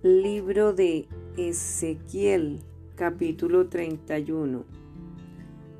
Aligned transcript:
Libro 0.00 0.74
de 0.74 1.08
Ezequiel, 1.36 2.60
capítulo 2.94 3.68
31. 3.68 4.62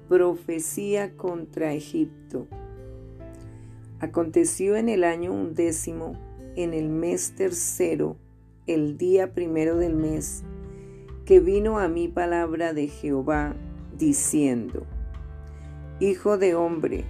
Profecía 0.08 1.16
contra 1.16 1.72
Egipto. 1.72 2.48
Aconteció 4.00 4.74
en 4.74 4.88
el 4.88 5.04
año 5.04 5.32
undécimo, 5.32 6.18
en 6.56 6.74
el 6.74 6.88
mes 6.88 7.36
tercero, 7.36 8.16
el 8.66 8.98
día 8.98 9.34
primero 9.34 9.76
del 9.76 9.94
mes, 9.94 10.42
que 11.24 11.38
vino 11.38 11.78
a 11.78 11.86
mí 11.86 12.08
palabra 12.08 12.72
de 12.72 12.88
Jehová, 12.88 13.54
diciendo, 13.96 14.84
Hijo 16.00 16.38
de 16.38 16.56
hombre, 16.56 17.04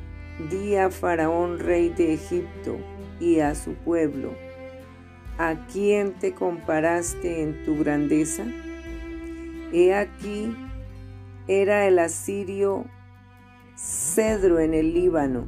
di 0.50 0.76
a 0.76 0.90
Faraón 0.90 1.58
rey 1.58 1.88
de 1.88 2.12
Egipto 2.12 2.76
y 3.18 3.38
a 3.38 3.54
su 3.54 3.72
pueblo, 3.76 4.32
¿A 5.40 5.54
quién 5.72 6.14
te 6.14 6.34
comparaste 6.34 7.42
en 7.42 7.64
tu 7.64 7.78
grandeza? 7.78 8.42
He 9.72 9.94
aquí, 9.94 10.52
era 11.46 11.86
el 11.86 12.00
asirio 12.00 12.86
cedro 13.76 14.58
en 14.58 14.74
el 14.74 14.92
Líbano, 14.94 15.44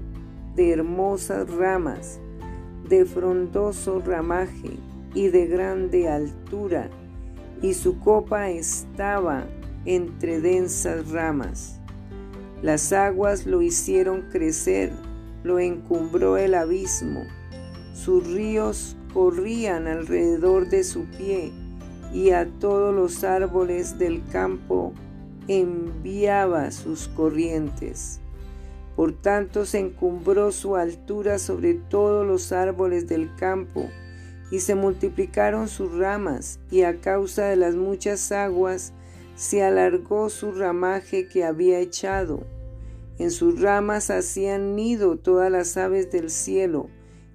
de 0.55 0.71
hermosas 0.71 1.51
ramas, 1.51 2.21
de 2.89 3.05
frondoso 3.05 3.99
ramaje 3.99 4.79
y 5.13 5.27
de 5.27 5.49
grande 5.49 6.09
altura, 6.09 6.89
y 7.61 7.75
su 7.75 7.99
copa 7.99 8.49
estaba 8.49 9.45
entre 9.87 10.41
densas 10.41 11.11
ramas. 11.11 11.81
Las 12.63 12.93
aguas 12.93 13.45
lo 13.45 13.61
hicieron 13.61 14.23
crecer, 14.31 14.93
lo 15.43 15.59
encumbró 15.59 16.37
el 16.37 16.55
abismo, 16.55 17.25
sus 17.93 18.25
ríos 18.29 18.97
corrían 19.13 19.87
alrededor 19.87 20.69
de 20.69 20.85
su 20.85 21.05
pie 21.05 21.53
y 22.13 22.31
a 22.31 22.47
todos 22.59 22.95
los 22.95 23.25
árboles 23.25 23.99
del 23.99 24.23
campo 24.33 24.93
enviaba 25.49 26.71
sus 26.71 27.09
corrientes. 27.09 28.21
Por 28.97 29.13
tanto 29.13 29.65
se 29.65 29.79
encumbró 29.79 30.53
su 30.53 30.77
altura 30.77 31.39
sobre 31.39 31.75
todos 31.75 32.27
los 32.27 32.53
árboles 32.53 33.09
del 33.09 33.35
campo, 33.37 33.89
y 34.51 34.61
se 34.61 34.75
multiplicaron 34.75 35.69
sus 35.69 35.97
ramas, 35.97 36.59
y 36.71 36.83
a 36.83 37.01
causa 37.01 37.45
de 37.47 37.57
las 37.57 37.77
muchas 37.77 38.33
aguas 38.33 38.93
se 39.37 39.63
alargó 39.63 40.29
su 40.29 40.53
ramaje 40.53 41.29
que 41.29 41.45
había 41.45 41.79
echado. 41.79 42.43
En 43.19 43.31
sus 43.31 43.61
ramas 43.61 44.11
hacían 44.11 44.75
nido 44.75 45.17
todas 45.17 45.51
las 45.51 45.77
aves 45.77 46.11
del 46.11 46.31
cielo, 46.31 46.89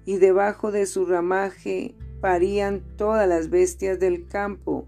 y 0.06 0.16
debajo 0.16 0.72
de 0.72 0.86
su 0.86 1.04
ramaje 1.04 1.94
parían 2.20 2.82
todas 2.96 3.28
las 3.28 3.50
bestias 3.50 4.00
del 4.00 4.26
campo, 4.26 4.86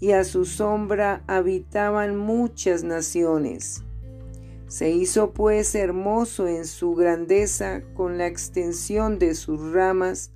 y 0.00 0.12
a 0.12 0.24
su 0.24 0.44
sombra 0.44 1.22
habitaban 1.26 2.16
muchas 2.16 2.82
naciones. 2.82 3.84
Se 4.68 4.90
hizo 4.90 5.32
pues 5.32 5.74
hermoso 5.74 6.48
en 6.48 6.64
su 6.64 6.94
grandeza 6.94 7.82
con 7.94 8.16
la 8.16 8.26
extensión 8.26 9.18
de 9.18 9.34
sus 9.34 9.72
ramas, 9.72 10.32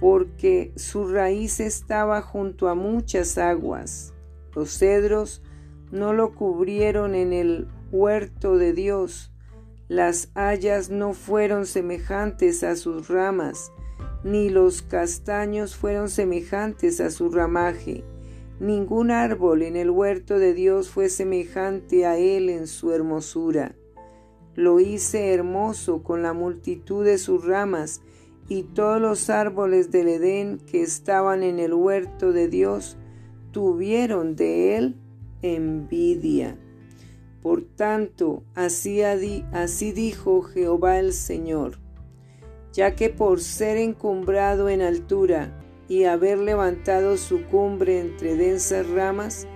porque 0.00 0.72
su 0.76 1.06
raíz 1.06 1.60
estaba 1.60 2.22
junto 2.22 2.68
a 2.68 2.74
muchas 2.74 3.38
aguas. 3.38 4.14
Los 4.54 4.76
cedros 4.78 5.42
no 5.92 6.12
lo 6.12 6.34
cubrieron 6.34 7.14
en 7.14 7.32
el 7.32 7.68
huerto 7.92 8.56
de 8.56 8.72
Dios, 8.72 9.29
las 9.90 10.30
hayas 10.36 10.88
no 10.88 11.14
fueron 11.14 11.66
semejantes 11.66 12.62
a 12.62 12.76
sus 12.76 13.08
ramas, 13.08 13.72
ni 14.22 14.48
los 14.48 14.82
castaños 14.82 15.74
fueron 15.74 16.08
semejantes 16.08 17.00
a 17.00 17.10
su 17.10 17.28
ramaje. 17.28 18.04
Ningún 18.60 19.10
árbol 19.10 19.62
en 19.62 19.74
el 19.74 19.90
huerto 19.90 20.38
de 20.38 20.54
Dios 20.54 20.90
fue 20.90 21.08
semejante 21.08 22.06
a 22.06 22.16
él 22.16 22.50
en 22.50 22.68
su 22.68 22.92
hermosura. 22.92 23.74
Lo 24.54 24.78
hice 24.78 25.34
hermoso 25.34 26.04
con 26.04 26.22
la 26.22 26.34
multitud 26.34 27.04
de 27.04 27.18
sus 27.18 27.44
ramas, 27.44 28.00
y 28.48 28.62
todos 28.62 29.00
los 29.00 29.28
árboles 29.28 29.90
del 29.90 30.06
Edén 30.06 30.58
que 30.58 30.82
estaban 30.82 31.42
en 31.42 31.58
el 31.58 31.74
huerto 31.74 32.30
de 32.30 32.46
Dios 32.46 32.96
tuvieron 33.50 34.36
de 34.36 34.76
él 34.76 34.94
envidia. 35.42 36.59
Por 37.42 37.62
tanto, 37.62 38.42
así, 38.54 39.02
dijo 39.92 40.42
Jehová 40.42 40.98
el 40.98 41.14
Señor, 41.14 41.78
ya 42.72 42.94
que 42.94 43.08
por 43.08 43.40
ser 43.40 43.78
encumbrado 43.78 44.68
en 44.68 44.82
altura 44.82 45.58
y 45.88 46.04
haber 46.04 46.38
levantado 46.38 47.16
su 47.16 47.44
cumbre 47.44 48.00
entre 48.00 48.36
densas 48.36 48.88
ramas, 48.90 49.46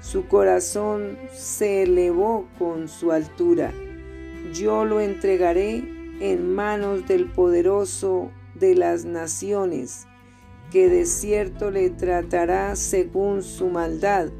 su 0.00 0.26
corazón 0.28 1.18
se 1.32 1.82
elevó 1.82 2.48
con 2.58 2.88
su 2.88 3.12
altura. 3.12 3.72
Yo 4.54 4.84
lo 4.84 5.00
entregaré 5.00 5.84
en 6.20 6.54
manos 6.54 7.06
del 7.06 7.30
poderoso 7.30 8.30
de 8.54 8.74
las 8.74 9.04
naciones, 9.04 10.06
que 10.70 10.88
de 10.88 11.04
cierto 11.04 11.70
le 11.70 11.90
tratará 11.90 12.76
según 12.76 13.42
su 13.42 13.68
maldad. 13.68 14.30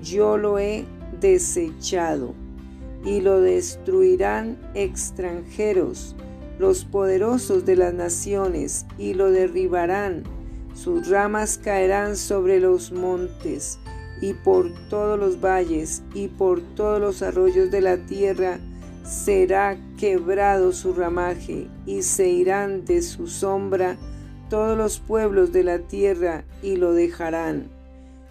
Yo 0.00 0.36
lo 0.36 0.58
he 0.58 0.84
desechado, 1.20 2.34
y 3.04 3.20
lo 3.20 3.40
destruirán 3.40 4.58
extranjeros, 4.74 6.16
los 6.58 6.84
poderosos 6.84 7.64
de 7.64 7.76
las 7.76 7.94
naciones, 7.94 8.86
y 8.98 9.14
lo 9.14 9.30
derribarán. 9.30 10.24
Sus 10.74 11.08
ramas 11.08 11.58
caerán 11.58 12.16
sobre 12.16 12.60
los 12.60 12.92
montes, 12.92 13.78
y 14.20 14.34
por 14.34 14.70
todos 14.88 15.18
los 15.18 15.40
valles, 15.40 16.02
y 16.14 16.28
por 16.28 16.60
todos 16.74 17.00
los 17.00 17.22
arroyos 17.22 17.70
de 17.70 17.80
la 17.80 17.96
tierra, 18.06 18.58
será 19.04 19.78
quebrado 19.98 20.72
su 20.72 20.92
ramaje, 20.92 21.68
y 21.86 22.02
se 22.02 22.28
irán 22.28 22.84
de 22.84 23.02
su 23.02 23.26
sombra 23.26 23.96
todos 24.50 24.76
los 24.76 25.00
pueblos 25.00 25.52
de 25.52 25.64
la 25.64 25.78
tierra, 25.78 26.44
y 26.62 26.76
lo 26.76 26.92
dejarán 26.92 27.79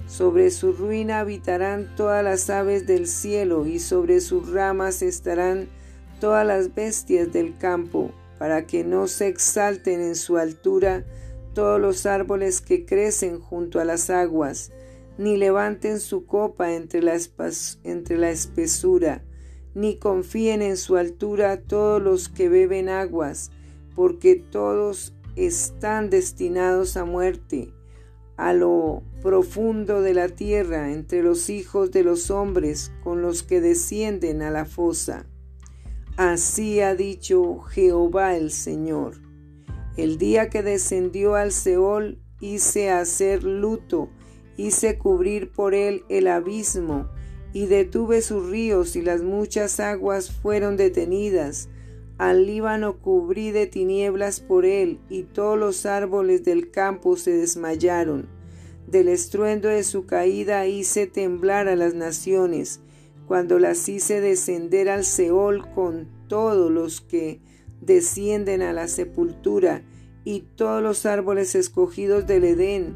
sobre 0.09 0.49
su 0.49 0.73
ruina 0.73 1.19
habitarán 1.19 1.95
todas 1.95 2.23
las 2.23 2.49
aves 2.49 2.87
del 2.87 3.05
cielo 3.05 3.67
y 3.67 3.77
sobre 3.77 4.21
sus 4.21 4.49
ramas 4.49 5.03
estarán 5.03 5.69
todas 6.19 6.45
las 6.45 6.73
bestias 6.73 7.31
del 7.31 7.55
campo, 7.57 8.11
para 8.39 8.65
que 8.65 8.83
no 8.83 9.05
se 9.07 9.27
exalten 9.27 10.01
en 10.01 10.15
su 10.15 10.37
altura 10.37 11.05
todos 11.53 11.79
los 11.79 12.07
árboles 12.07 12.59
que 12.59 12.87
crecen 12.87 13.39
junto 13.39 13.79
a 13.79 13.85
las 13.85 14.09
aguas, 14.09 14.71
ni 15.19 15.37
levanten 15.37 15.99
su 15.99 16.25
copa 16.25 16.73
entre 16.73 17.03
la, 17.03 17.13
espesura, 18.31 19.23
ni 19.75 19.97
confíen 19.97 20.63
en 20.63 20.77
su 20.77 20.97
altura 20.97 21.61
todos 21.61 22.01
los 22.01 22.29
que 22.29 22.49
beben 22.49 22.89
aguas, 22.89 23.51
porque 23.95 24.35
todos 24.35 25.13
están 25.35 26.09
destinados 26.09 26.97
a 26.97 27.05
muerte 27.05 27.73
a 28.39 28.53
lo 28.53 29.03
profundo 29.21 30.01
de 30.01 30.13
la 30.13 30.29
tierra 30.29 30.93
entre 30.93 31.21
los 31.21 31.49
hijos 31.49 31.91
de 31.91 32.03
los 32.03 32.31
hombres 32.31 32.89
con 33.03 33.21
los 33.21 33.43
que 33.43 33.59
descienden 33.59 34.41
a 34.41 34.49
la 34.49 34.63
fosa. 34.63 35.25
Así 36.15 36.79
ha 36.79 36.95
dicho 36.95 37.59
Jehová 37.59 38.37
el 38.37 38.51
Señor. 38.51 39.17
El 39.97 40.17
día 40.17 40.49
que 40.49 40.63
descendió 40.63 41.35
al 41.35 41.51
Seol 41.51 42.21
hice 42.39 42.89
hacer 42.91 43.43
luto, 43.43 44.09
hice 44.55 44.97
cubrir 44.97 45.51
por 45.51 45.73
él 45.75 46.05
el 46.07 46.29
abismo, 46.29 47.09
y 47.51 47.65
detuve 47.65 48.21
sus 48.21 48.49
ríos 48.49 48.95
y 48.95 49.01
las 49.01 49.21
muchas 49.21 49.81
aguas 49.81 50.31
fueron 50.31 50.77
detenidas, 50.77 51.67
al 52.19 52.45
Líbano 52.45 52.97
cubrí 52.97 53.51
de 53.51 53.65
tinieblas 53.65 54.41
por 54.41 54.65
él, 54.65 54.99
y 55.09 55.23
todos 55.23 55.57
los 55.57 55.85
árboles 55.85 56.43
del 56.43 56.69
campo 56.69 57.15
se 57.15 57.31
desmayaron. 57.31 58.27
Del 58.87 59.07
estruendo 59.07 59.69
de 59.69 59.83
su 59.83 60.05
caída 60.05 60.67
hice 60.67 61.07
temblar 61.07 61.69
a 61.69 61.77
las 61.77 61.93
naciones, 61.93 62.81
cuando 63.25 63.57
las 63.57 63.87
hice 63.87 64.19
descender 64.19 64.89
al 64.89 65.05
Seol 65.05 65.71
con 65.73 66.09
todos 66.27 66.69
los 66.69 66.99
que 66.99 67.39
descienden 67.79 68.63
a 68.63 68.73
la 68.73 68.89
sepultura, 68.89 69.81
y 70.25 70.41
todos 70.57 70.83
los 70.83 71.05
árboles 71.05 71.55
escogidos 71.55 72.27
del 72.27 72.43
Edén, 72.43 72.95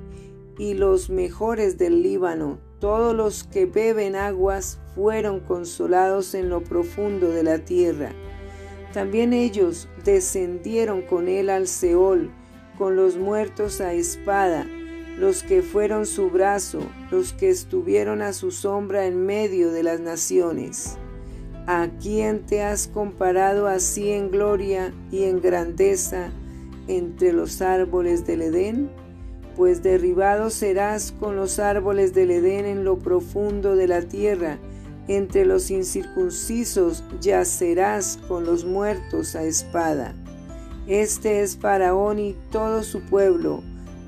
y 0.58 0.74
los 0.74 1.10
mejores 1.10 1.78
del 1.78 2.04
Líbano, 2.04 2.60
todos 2.80 3.16
los 3.16 3.46
que 3.46 3.68
beben 3.68 4.18
aguas 4.18 4.81
fueron 4.96 5.40
consolados 5.40 6.36
en 6.36 6.50
lo 6.50 6.62
profundo 6.62 7.30
de 7.30 7.44
la 7.44 7.60
tierra. 7.60 8.14
También 8.94 9.34
ellos 9.34 9.90
descendieron 10.04 11.01
con 11.01 11.28
él 11.28 11.50
al 11.50 11.68
Seol, 11.68 12.31
con 12.78 12.95
los 12.95 13.18
muertos 13.18 13.81
a 13.81 13.94
espada, 13.94 14.66
los 15.18 15.44
que 15.44 15.62
fueron 15.62 16.06
su 16.06 16.30
brazo, 16.30 16.80
los 17.12 17.34
que 17.34 17.50
estuvieron 17.50 18.22
a 18.22 18.34
su 18.34 18.51
sombra 18.51 19.06
en 19.06 19.25
medio 19.25 19.72
de 19.72 19.84
las 19.84 20.00
naciones. 20.00 20.98
¿A 21.66 21.88
quién 22.01 22.45
te 22.45 22.62
has 22.62 22.88
comparado 22.88 23.68
así 23.68 24.12
en 24.12 24.30
gloria 24.30 24.94
y 25.12 25.24
en 25.24 25.42
grandeza 25.42 26.30
entre 26.88 27.34
los 27.34 27.62
árboles 27.62 28.25
del 28.25 28.44
Edén? 28.44 29.04
pues 29.56 29.84
derribado 29.84 30.50
serás 30.50 31.12
con 31.12 31.36
los 31.36 31.60
árboles 31.60 32.13
del 32.13 32.31
Edén 32.31 32.66
en 32.66 32.84
lo 32.84 33.00
profundo 33.00 33.75
de 33.75 33.88
la 33.88 34.01
tierra, 34.01 34.57
entre 35.08 35.46
los 35.46 35.70
incircuncisos 35.72 37.04
yacerás 37.20 38.20
con 38.28 38.46
los 38.46 38.66
muertos 38.66 39.36
a 39.36 39.44
espada. 39.44 40.16
Este 40.88 41.42
es 41.42 41.58
Faraón 41.58 42.20
y 42.20 42.36
todo 42.52 42.84
su 42.84 43.02
pueblo, 43.02 43.64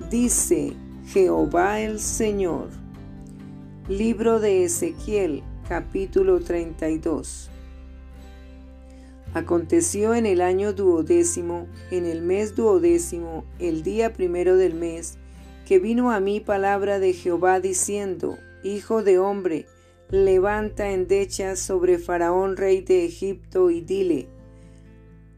dice 0.09 0.73
Jehová 1.07 1.79
el 1.81 1.99
Señor. 1.99 2.69
Libro 3.87 4.39
de 4.39 4.63
Ezequiel, 4.63 5.43
capítulo 5.67 6.39
32. 6.39 7.49
Aconteció 9.33 10.15
en 10.15 10.25
el 10.25 10.41
año 10.41 10.73
duodécimo, 10.73 11.67
en 11.91 12.05
el 12.05 12.21
mes 12.21 12.55
duodécimo, 12.55 13.43
el 13.59 13.83
día 13.83 14.13
primero 14.13 14.55
del 14.55 14.73
mes, 14.73 15.17
que 15.65 15.77
vino 15.79 16.11
a 16.11 16.19
mí 16.19 16.39
palabra 16.39 16.99
de 16.99 17.13
Jehová 17.13 17.59
diciendo, 17.59 18.37
Hijo 18.63 19.03
de 19.03 19.19
hombre, 19.19 19.65
levanta 20.09 20.91
endecha 20.91 21.55
sobre 21.55 21.97
Faraón 21.97 22.57
rey 22.57 22.81
de 22.81 23.05
Egipto 23.05 23.71
y 23.71 23.81
dile, 23.81 24.29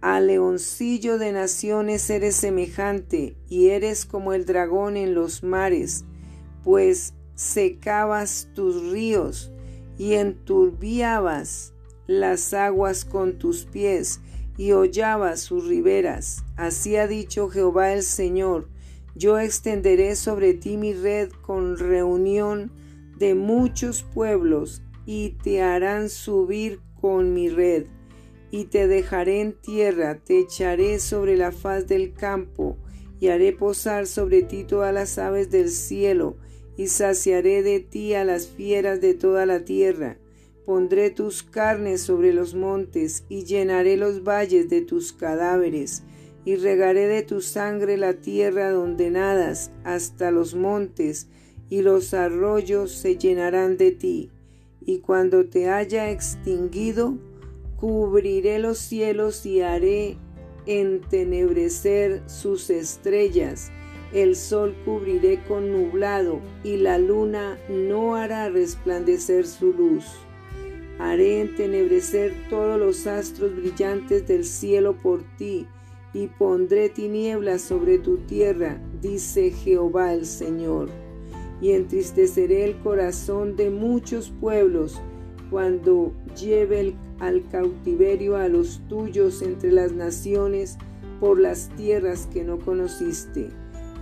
a 0.01 0.19
leoncillo 0.19 1.17
de 1.17 1.31
naciones 1.31 2.09
eres 2.09 2.35
semejante 2.35 3.35
y 3.49 3.69
eres 3.69 4.05
como 4.05 4.33
el 4.33 4.45
dragón 4.45 4.95
en 4.95 5.15
los 5.15 5.43
mares, 5.43 6.05
pues 6.63 7.13
secabas 7.35 8.49
tus 8.53 8.91
ríos 8.91 9.51
y 9.97 10.13
enturbiabas 10.13 11.73
las 12.05 12.53
aguas 12.53 13.05
con 13.05 13.37
tus 13.37 13.65
pies 13.65 14.21
y 14.57 14.71
hollabas 14.71 15.39
sus 15.41 15.67
riberas. 15.67 16.43
Así 16.55 16.95
ha 16.95 17.07
dicho 17.07 17.49
Jehová 17.49 17.93
el 17.93 18.03
Señor, 18.03 18.69
yo 19.15 19.39
extenderé 19.39 20.15
sobre 20.15 20.53
ti 20.53 20.77
mi 20.77 20.93
red 20.93 21.31
con 21.41 21.77
reunión 21.77 22.71
de 23.17 23.35
muchos 23.35 24.03
pueblos 24.03 24.81
y 25.05 25.31
te 25.43 25.61
harán 25.61 26.09
subir 26.09 26.79
con 26.99 27.33
mi 27.33 27.49
red 27.49 27.87
y 28.51 28.65
te 28.65 28.87
dejaré 28.87 29.41
en 29.41 29.53
tierra, 29.53 30.19
te 30.23 30.39
echaré 30.39 30.99
sobre 30.99 31.37
la 31.37 31.51
faz 31.51 31.87
del 31.87 32.13
campo 32.13 32.77
y 33.19 33.27
haré 33.27 33.51
posar 33.51 34.07
sobre 34.07 34.43
ti 34.43 34.63
todas 34.63 34.93
las 34.93 35.17
aves 35.17 35.49
del 35.49 35.69
cielo 35.69 36.37
y 36.77 36.87
saciaré 36.87 37.63
de 37.63 37.79
ti 37.79 38.13
a 38.13 38.23
las 38.23 38.47
fieras 38.47 39.01
de 39.01 39.13
toda 39.15 39.45
la 39.45 39.65
tierra. 39.65 40.17
Pondré 40.65 41.09
tus 41.09 41.43
carnes 41.43 42.01
sobre 42.01 42.33
los 42.33 42.53
montes 42.53 43.25
y 43.29 43.45
llenaré 43.45 43.97
los 43.97 44.23
valles 44.23 44.69
de 44.69 44.81
tus 44.81 45.13
cadáveres 45.13 46.03
y 46.45 46.55
regaré 46.55 47.07
de 47.07 47.23
tu 47.23 47.41
sangre 47.41 47.97
la 47.97 48.13
tierra 48.13 48.69
donde 48.69 49.09
nadas 49.09 49.71
hasta 49.83 50.29
los 50.31 50.55
montes 50.55 51.27
y 51.69 51.81
los 51.81 52.13
arroyos 52.13 52.91
se 52.91 53.17
llenarán 53.17 53.77
de 53.77 53.91
ti. 53.91 54.29
Y 54.85 54.99
cuando 54.99 55.45
te 55.45 55.69
haya 55.69 56.09
extinguido, 56.11 57.17
cubriré 57.77 58.59
los 58.59 58.77
cielos 58.77 59.45
y 59.45 59.61
haré 59.61 60.17
entenebrecer 60.65 62.23
sus 62.27 62.69
estrellas. 62.69 63.71
El 64.13 64.35
sol 64.35 64.75
cubriré 64.85 65.43
con 65.47 65.71
nublado 65.71 66.39
y 66.63 66.77
la 66.77 66.97
luna 66.97 67.57
no 67.69 68.15
hará 68.15 68.49
resplandecer 68.49 69.45
su 69.45 69.73
luz. 69.73 70.05
Haré 70.99 71.41
entenebrecer 71.41 72.33
todos 72.49 72.79
los 72.79 73.05
astros 73.05 73.55
brillantes 73.55 74.25
del 74.27 74.45
cielo 74.45 74.95
por 74.95 75.23
ti, 75.37 75.67
y 76.13 76.27
pondré 76.27 76.89
tinieblas 76.89 77.61
sobre 77.61 77.99
tu 77.99 78.17
tierra, 78.17 78.81
dice 79.01 79.51
Jehová 79.51 80.13
el 80.13 80.25
Señor. 80.25 80.89
Y 81.61 81.71
entristeceré 81.71 82.65
el 82.65 82.77
corazón 82.79 83.55
de 83.55 83.69
muchos 83.69 84.31
pueblos 84.39 85.01
cuando 85.49 86.13
lleve 86.39 86.95
al 87.19 87.47
cautiverio 87.49 88.35
a 88.37 88.47
los 88.47 88.81
tuyos 88.87 89.41
entre 89.41 89.71
las 89.71 89.91
naciones 89.91 90.77
por 91.19 91.39
las 91.39 91.69
tierras 91.75 92.27
que 92.31 92.43
no 92.43 92.59
conociste. 92.59 93.49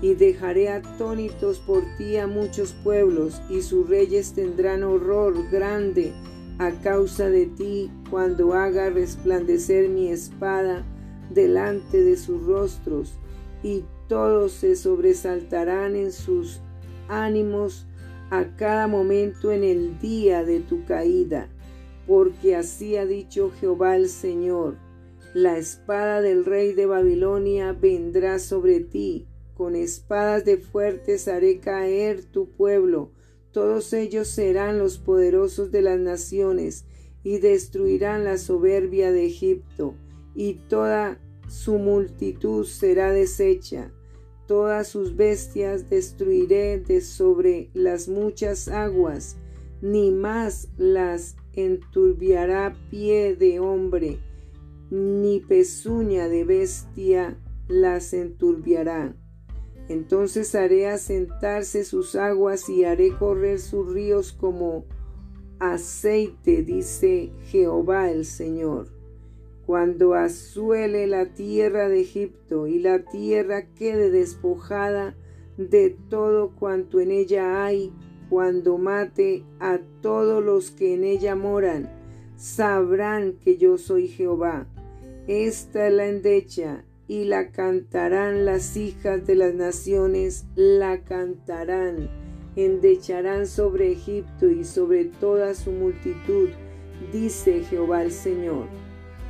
Y 0.02 0.16
dejaré 0.16 0.70
atónitos 0.70 1.60
por 1.60 1.84
ti 1.98 2.18
a 2.18 2.28
muchos 2.28 2.74
pueblos, 2.84 3.42
y 3.50 3.62
sus 3.62 3.88
reyes 3.88 4.34
tendrán 4.34 4.84
horror 4.84 5.34
grande 5.50 6.14
a 6.58 6.72
causa 6.82 7.30
de 7.30 7.46
ti 7.46 7.90
cuando 8.10 8.54
haga 8.54 8.90
resplandecer 8.90 9.90
mi 9.90 10.10
espada 10.10 10.86
delante 11.30 12.04
de 12.04 12.18
sus 12.18 12.46
rostros, 12.46 13.18
y 13.64 13.86
todos 14.08 14.52
se 14.52 14.76
sobresaltarán 14.76 15.96
en 15.96 16.12
sus 16.12 16.62
ánimos 17.08 17.86
a 18.30 18.56
cada 18.56 18.88
momento 18.88 19.52
en 19.52 19.64
el 19.64 20.00
día 20.00 20.44
de 20.44 20.60
tu 20.60 20.86
caída, 20.86 21.50
porque 22.08 22.56
así 22.56 22.98
ha 22.98 23.06
dicho 23.06 23.52
Jehová 23.60 23.96
el 23.96 24.10
Señor, 24.10 24.78
la 25.34 25.58
espada 25.58 26.22
del 26.22 26.46
rey 26.46 26.74
de 26.74 26.86
Babilonia 26.86 27.74
vendrá 27.74 28.40
sobre 28.40 28.80
ti, 28.80 29.28
con 29.54 29.76
espadas 29.76 30.46
de 30.46 30.58
fuertes 30.58 31.28
haré 31.28 31.60
caer 31.60 32.24
tu 32.24 32.50
pueblo, 32.52 33.12
todos 33.52 33.94
ellos 33.94 34.28
serán 34.28 34.80
los 34.80 34.98
poderosos 34.98 35.72
de 35.72 35.82
las 35.82 36.00
naciones 36.00 36.86
y 37.24 37.40
destruirán 37.40 38.24
la 38.24 38.38
soberbia 38.38 39.12
de 39.12 39.26
Egipto, 39.26 39.96
y 40.36 40.54
toda 40.54 41.20
su 41.48 41.80
multitud 41.80 42.66
será 42.66 43.12
deshecha. 43.12 43.92
Todas 44.48 44.88
sus 44.88 45.16
bestias 45.16 45.90
destruiré 45.90 46.80
de 46.80 47.02
sobre 47.02 47.70
las 47.74 48.08
muchas 48.08 48.68
aguas, 48.68 49.38
ni 49.82 50.12
más 50.12 50.68
las 50.78 51.36
enturbiará 51.54 52.76
pie 52.92 53.36
de 53.36 53.60
hombre, 53.60 54.20
ni 54.92 55.40
pezuña 55.40 56.28
de 56.28 56.44
bestia 56.44 57.38
las 57.68 58.14
enturbiará. 58.14 59.16
Entonces 59.88 60.54
haré 60.56 60.88
asentarse 60.88 61.84
sus 61.84 62.16
aguas 62.16 62.70
y 62.70 62.86
haré 62.86 63.12
correr 63.18 63.60
sus 63.60 63.92
ríos 63.92 64.32
como 64.32 64.86
aceite, 65.60 66.64
dice 66.64 67.32
Jehová 67.46 68.12
el 68.12 68.26
Señor. 68.26 68.95
Cuando 69.66 70.14
asuele 70.14 71.08
la 71.08 71.34
tierra 71.34 71.90
de 71.90 72.02
Egipto 72.02 72.68
y 72.68 72.80
la 72.80 73.00
tierra 73.00 73.66
quede 73.74 74.12
despojada 74.12 75.16
de 75.58 75.98
todo 76.10 76.52
cuanto 76.52 77.00
en 77.00 77.10
ella 77.10 77.66
hay, 77.66 77.92
cuando 78.30 78.78
mate 78.78 79.44
a 79.60 79.80
todos 80.02 80.44
los 80.44 80.70
que 80.70 80.94
en 80.94 81.04
ella 81.04 81.36
moran, 81.36 81.90
sabrán 82.36 83.34
que 83.40 83.58
yo 83.58 83.78
soy 83.78 84.08
Jehová. 84.08 84.68
Esta 85.28 85.88
es 85.88 85.94
la 85.94 86.08
endecha 86.08 86.86
y 87.08 87.26
la 87.26 87.52
cantarán 87.52 88.46
las 88.46 88.78
hijas 88.78 89.26
de 89.26 89.36
las 89.36 89.54
naciones, 89.56 90.46
la 90.56 91.04
cantarán, 91.04 92.10
endecharán 92.56 93.48
sobre 93.48 93.92
Egipto 93.92 94.48
y 94.48 94.64
sobre 94.64 95.06
toda 95.06 95.56
su 95.56 95.72
multitud, 95.72 96.50
dice 97.12 97.64
Jehová 97.64 98.04
el 98.04 98.12
Señor. 98.12 98.68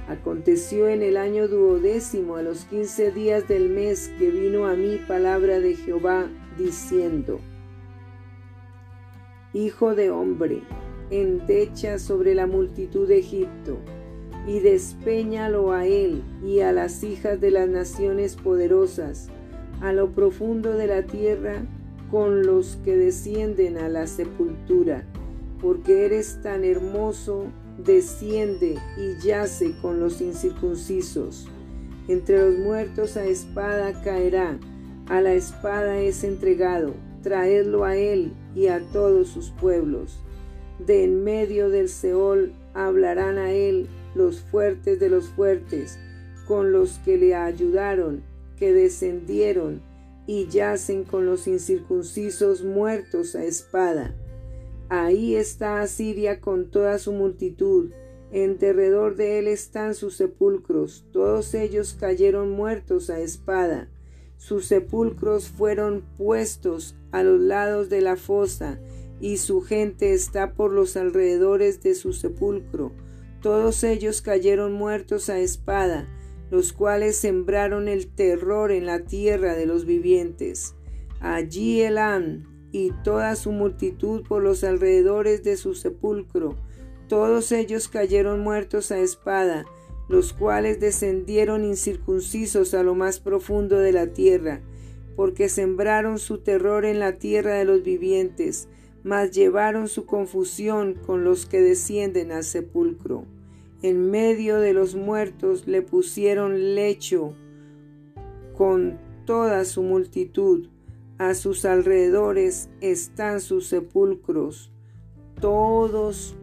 Aconteció 0.08 0.88
en 0.88 1.02
el 1.02 1.18
año 1.18 1.48
duodécimo, 1.48 2.36
a 2.36 2.44
los 2.44 2.66
quince 2.66 3.12
días 3.12 3.48
del 3.48 3.70
mes, 3.70 4.12
que 4.20 4.30
vino 4.30 4.68
a 4.68 4.76
mí 4.76 5.00
palabra 5.08 5.60
de 5.60 5.76
Jehová, 5.76 6.28
diciendo, 6.58 7.40
Hijo 9.54 9.96
de 9.96 10.12
hombre, 10.12 10.62
endecha 11.10 11.98
sobre 11.98 12.36
la 12.36 12.46
multitud 12.46 13.08
de 13.08 13.20
Egipto, 13.20 13.78
y 14.48 14.60
despeñalo 14.60 15.72
a 15.72 15.88
él 15.88 16.22
y 16.44 16.60
a 16.60 16.72
las 16.72 17.04
hijas 17.04 17.42
de 17.42 17.50
las 17.50 17.68
naciones 17.68 18.36
poderosas, 18.36 19.30
a 19.82 19.92
lo 19.92 20.12
profundo 20.12 20.74
de 20.74 20.86
la 20.86 21.04
tierra, 21.04 21.66
con 22.12 22.46
los 22.46 22.78
que 22.86 22.96
descienden 22.96 23.78
a 23.80 23.90
la 23.90 24.06
sepultura, 24.06 25.04
porque 25.60 26.06
eres 26.06 26.42
tan 26.44 26.64
hermoso, 26.64 27.46
desciende 27.78 28.78
y 28.98 29.26
yace 29.26 29.76
con 29.82 30.00
los 30.00 30.22
incircuncisos. 30.22 31.48
Entre 32.08 32.38
los 32.38 32.58
muertos 32.60 33.18
a 33.18 33.26
espada 33.26 34.02
caerá, 34.04 34.60
a 35.08 35.22
la 35.22 35.34
espada 35.34 36.00
es 36.00 36.24
entregado, 36.24 36.94
traedlo 37.24 37.84
a 37.84 37.96
él 37.96 38.34
y 38.56 38.68
a 38.68 38.80
todos 38.92 39.30
sus 39.30 39.50
pueblos. 39.52 40.20
De 40.80 41.04
en 41.04 41.24
medio 41.24 41.70
del 41.70 41.90
Seol 41.90 42.54
hablarán 42.74 43.38
a 43.38 43.52
él 43.52 43.88
los 44.14 44.42
fuertes 44.42 45.00
de 45.00 45.10
los 45.10 45.30
fuertes, 45.30 45.98
con 46.48 46.72
los 46.72 47.00
que 47.00 47.18
le 47.18 47.36
ayudaron, 47.36 48.24
que 48.58 48.72
descendieron 48.74 49.82
y 50.28 50.48
yacen 50.48 51.04
con 51.04 51.26
los 51.26 51.48
incircuncisos 51.48 52.64
muertos 52.64 53.36
a 53.36 53.44
espada. 53.44 54.16
Ahí 54.90 55.36
está 55.36 55.82
Asiria 55.82 56.40
con 56.42 56.70
toda 56.70 57.00
su 57.00 57.12
multitud, 57.12 57.92
en 58.32 58.58
derredor 58.60 59.16
de 59.16 59.40
él 59.40 59.48
están 59.48 59.96
sus 59.96 60.16
sepulcros, 60.16 61.06
todos 61.12 61.54
ellos 61.54 61.96
cayeron 62.00 62.52
muertos 62.52 63.10
a 63.10 63.20
espada. 63.20 63.90
Sus 64.38 64.66
sepulcros 64.66 65.48
fueron 65.48 66.04
puestos 66.18 66.96
a 67.12 67.24
los 67.24 67.40
lados 67.40 67.90
de 67.90 68.02
la 68.02 68.16
fosa, 68.16 68.80
y 69.20 69.38
su 69.38 69.62
gente 69.62 70.14
está 70.14 70.54
por 70.54 70.72
los 70.72 70.98
alrededores 70.98 71.82
de 71.82 71.96
su 71.96 72.14
sepulcro. 72.14 72.92
Todos 73.42 73.84
ellos 73.84 74.22
cayeron 74.22 74.74
muertos 74.74 75.30
a 75.30 75.40
espada, 75.40 76.08
los 76.52 76.74
cuales 76.74 77.16
sembraron 77.16 77.88
el 77.88 78.08
terror 78.08 78.72
en 78.72 78.86
la 78.86 79.06
tierra 79.06 79.56
de 79.56 79.66
los 79.66 79.86
vivientes. 79.86 80.76
Allí 81.22 81.82
Elam 81.82 82.55
y 82.76 82.92
toda 83.06 83.38
su 83.38 83.54
multitud 83.54 84.24
por 84.28 84.44
los 84.44 84.66
alrededores 84.66 85.46
de 85.46 85.56
su 85.56 85.76
sepulcro, 85.76 86.58
todos 87.08 87.54
ellos 87.54 87.88
cayeron 87.88 88.42
muertos 88.42 88.92
a 88.92 89.00
espada, 89.00 89.64
los 90.10 90.34
cuales 90.34 90.82
descendieron 90.82 91.64
incircuncisos 91.64 92.74
a 92.74 92.84
lo 92.84 92.94
más 92.94 93.22
profundo 93.22 93.80
de 93.80 93.94
la 93.94 94.08
tierra, 94.08 94.60
porque 95.16 95.48
sembraron 95.48 96.20
su 96.20 96.40
terror 96.40 96.84
en 96.84 97.00
la 97.00 97.14
tierra 97.14 97.54
de 97.54 97.64
los 97.64 97.82
vivientes, 97.82 98.68
mas 99.06 99.32
llevaron 99.32 99.88
su 99.88 100.06
confusión 100.06 100.96
con 100.96 101.24
los 101.24 101.46
que 101.46 101.62
descienden 101.62 102.34
al 102.34 102.44
sepulcro. 102.44 103.24
En 103.84 104.12
medio 104.12 104.60
de 104.60 104.74
los 104.74 104.96
muertos 104.96 105.66
le 105.66 105.82
pusieron 105.82 106.76
lecho 106.76 107.36
con 108.58 109.00
toda 109.26 109.64
su 109.64 109.82
multitud. 109.82 110.68
A 111.18 111.34
sus 111.34 111.64
alrededores 111.64 112.70
están 112.82 113.40
sus 113.40 113.68
sepulcros, 113.68 114.72
todos 115.40 116.36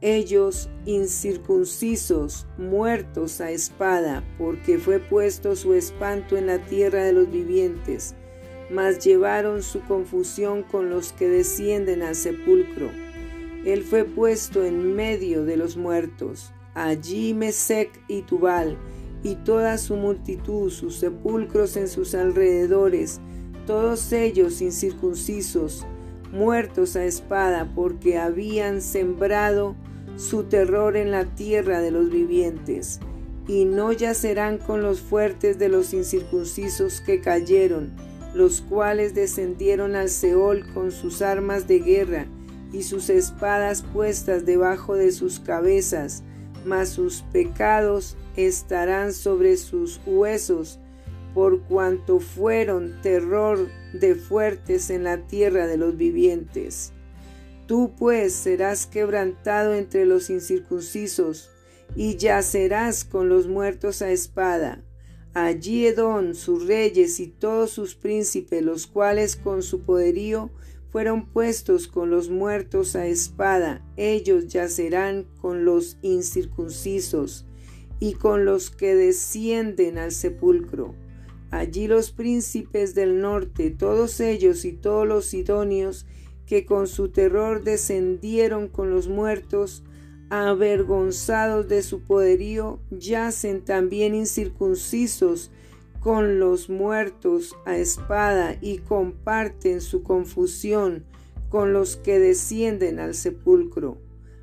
ellos 0.00 0.70
incircuncisos, 0.86 2.46
muertos 2.56 3.40
a 3.40 3.50
espada, 3.50 4.24
porque 4.38 4.78
fue 4.78 5.00
puesto 5.00 5.56
su 5.56 5.74
espanto 5.74 6.36
en 6.36 6.46
la 6.46 6.58
tierra 6.58 7.02
de 7.02 7.12
los 7.12 7.30
vivientes, 7.30 8.14
mas 8.70 9.04
llevaron 9.04 9.62
su 9.62 9.80
confusión 9.80 10.62
con 10.62 10.90
los 10.90 11.12
que 11.12 11.28
descienden 11.28 12.02
al 12.02 12.14
sepulcro. 12.14 12.90
Él 13.64 13.82
fue 13.82 14.04
puesto 14.04 14.64
en 14.64 14.94
medio 14.94 15.44
de 15.44 15.56
los 15.56 15.76
muertos. 15.76 16.52
Allí 16.74 17.34
Mesec 17.34 17.90
y 18.06 18.22
Tubal, 18.22 18.78
y 19.22 19.34
toda 19.36 19.78
su 19.78 19.96
multitud, 19.96 20.70
sus 20.70 20.96
sepulcros 20.96 21.76
en 21.76 21.88
sus 21.88 22.14
alrededores, 22.14 23.20
todos 23.66 24.12
ellos 24.12 24.60
incircuncisos, 24.62 25.86
muertos 26.32 26.96
a 26.96 27.04
espada, 27.04 27.70
porque 27.74 28.18
habían 28.18 28.80
sembrado 28.80 29.76
su 30.16 30.44
terror 30.44 30.96
en 30.96 31.10
la 31.10 31.24
tierra 31.24 31.80
de 31.80 31.90
los 31.90 32.10
vivientes, 32.10 33.00
y 33.46 33.64
no 33.64 33.92
yacerán 33.92 34.58
con 34.58 34.82
los 34.82 35.00
fuertes 35.00 35.58
de 35.58 35.68
los 35.68 35.92
incircuncisos 35.92 37.00
que 37.00 37.20
cayeron, 37.20 37.92
los 38.34 38.60
cuales 38.60 39.14
descendieron 39.14 39.96
al 39.96 40.08
Seol 40.08 40.64
con 40.72 40.92
sus 40.92 41.20
armas 41.20 41.66
de 41.66 41.80
guerra 41.80 42.26
y 42.72 42.84
sus 42.84 43.10
espadas 43.10 43.82
puestas 43.82 44.46
debajo 44.46 44.94
de 44.94 45.10
sus 45.10 45.40
cabezas, 45.40 46.22
mas 46.64 46.90
sus 46.90 47.22
pecados 47.32 48.16
estarán 48.36 49.12
sobre 49.12 49.56
sus 49.56 50.00
huesos, 50.06 50.78
por 51.34 51.62
cuanto 51.62 52.18
fueron 52.20 53.00
terror 53.02 53.68
de 53.92 54.14
fuertes 54.14 54.90
en 54.90 55.04
la 55.04 55.26
tierra 55.26 55.66
de 55.66 55.76
los 55.76 55.96
vivientes. 55.96 56.92
Tú 57.66 57.92
pues 57.96 58.34
serás 58.34 58.86
quebrantado 58.86 59.74
entre 59.74 60.06
los 60.06 60.28
incircuncisos, 60.30 61.50
y 61.96 62.16
yacerás 62.16 63.04
con 63.04 63.28
los 63.28 63.48
muertos 63.48 64.02
a 64.02 64.10
espada. 64.10 64.84
Allí 65.34 65.86
Edón, 65.86 66.34
sus 66.34 66.66
reyes 66.66 67.20
y 67.20 67.28
todos 67.28 67.70
sus 67.70 67.94
príncipes, 67.94 68.62
los 68.62 68.86
cuales 68.86 69.36
con 69.36 69.62
su 69.62 69.82
poderío 69.82 70.50
fueron 70.90 71.26
puestos 71.26 71.86
con 71.86 72.10
los 72.10 72.30
muertos 72.30 72.96
a 72.96 73.06
espada, 73.06 73.84
ellos 73.96 74.48
yacerán 74.48 75.26
con 75.40 75.64
los 75.64 75.98
incircuncisos 76.02 77.46
y 78.00 78.14
con 78.14 78.44
los 78.44 78.70
que 78.70 78.94
descienden 78.94 79.98
al 79.98 80.10
sepulcro. 80.10 80.94
Allí 81.50 81.86
los 81.86 82.10
príncipes 82.10 82.94
del 82.94 83.20
norte, 83.20 83.70
todos 83.70 84.20
ellos 84.20 84.64
y 84.64 84.72
todos 84.72 85.06
los 85.06 85.26
sidonios, 85.26 86.06
que 86.46 86.64
con 86.64 86.88
su 86.88 87.10
terror 87.10 87.62
descendieron 87.62 88.68
con 88.68 88.90
los 88.90 89.06
muertos, 89.06 89.84
avergonzados 90.30 91.68
de 91.68 91.82
su 91.82 92.00
poderío, 92.00 92.80
yacen 92.90 93.64
también 93.64 94.14
incircuncisos 94.14 95.50
con 96.00 96.38
los 96.40 96.70
muertos 96.70 97.54
a 97.66 97.76
espada 97.76 98.56
y 98.60 98.78
comparten 98.78 99.80
su 99.80 100.02
confusión 100.02 101.04
con 101.50 101.72
los 101.72 101.96
que 101.96 102.18
descienden 102.18 103.00
al 103.00 103.14
sepulcro. 103.14 103.98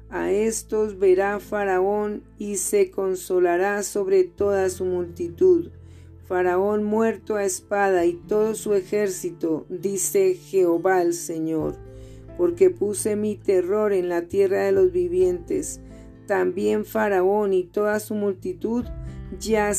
A 0.10 0.32
estos 0.32 1.00
verá 1.00 1.40
Faraón 1.40 2.24
y 2.38 2.58
se 2.58 2.92
consolará 2.92 3.84
sobre 3.84 4.24
toda 4.24 4.70
su 4.70 4.86
multitud. 4.86 5.70
Faraón 6.26 6.84
muerto 6.84 7.36
a 7.36 7.44
espada 7.44 8.06
y 8.06 8.14
todo 8.14 8.56
su 8.56 8.74
ejército, 8.74 9.66
dice 9.70 10.36
Jehová 10.36 11.02
el 11.02 11.14
Señor 11.14 11.76
porque 12.38 12.70
puse 12.70 13.16
mi 13.16 13.36
terror 13.36 13.92
en 13.92 14.10
la 14.10 14.22
tierra 14.22 14.64
de 14.64 14.72
los 14.72 14.92
vivientes. 14.92 15.82
También 16.28 16.86
Faraón 16.86 17.54
y 17.54 17.64
toda 17.64 18.00
su 18.00 18.14
multitud 18.14 18.86
ya 19.40 19.74